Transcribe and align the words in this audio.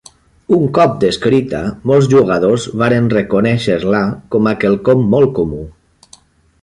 Un 0.55 0.63
cop 0.77 0.95
descrita, 1.03 1.59
molts 1.91 2.09
jugadors 2.15 2.65
varen 2.83 3.11
reconèixer-la 3.15 4.01
com 4.37 4.51
a 4.53 4.55
quelcom 4.65 5.05
molt 5.13 5.35
comú. 5.43 5.61